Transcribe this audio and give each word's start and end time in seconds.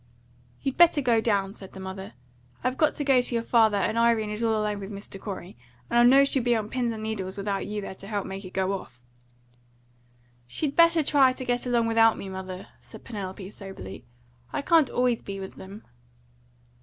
"You 0.63 0.73
better 0.73 0.99
go 0.99 1.21
down," 1.21 1.53
said 1.53 1.73
the 1.73 1.79
mother. 1.79 2.13
"I've 2.63 2.75
got 2.75 2.95
to 2.95 3.03
go 3.03 3.21
to 3.21 3.33
your 3.35 3.43
father, 3.43 3.77
and 3.77 3.99
Irene 3.99 4.31
is 4.31 4.41
all 4.41 4.59
alone 4.59 4.79
with 4.79 4.89
Mr. 4.89 5.21
Corey; 5.21 5.55
and 5.91 5.99
I 5.99 6.01
know 6.01 6.25
she'll 6.25 6.41
be 6.41 6.55
on 6.55 6.69
pins 6.71 6.91
and 6.91 7.03
needles 7.03 7.37
without 7.37 7.67
you're 7.67 7.83
there 7.83 7.93
to 7.93 8.07
help 8.07 8.25
make 8.25 8.43
it 8.43 8.49
go 8.51 8.73
off." 8.73 9.03
"She'd 10.47 10.75
better 10.75 11.03
try 11.03 11.33
to 11.33 11.45
get 11.45 11.67
along 11.67 11.85
without 11.85 12.17
me, 12.17 12.29
mother," 12.29 12.69
said 12.81 13.03
Penelope 13.03 13.47
soberly. 13.51 14.03
"I 14.51 14.63
can't 14.63 14.89
always 14.89 15.21
be 15.21 15.39
with 15.39 15.57
them." 15.57 15.83